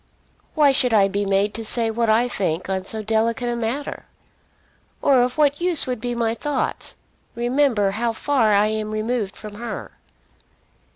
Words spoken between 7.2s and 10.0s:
Remember how far I am removed from her."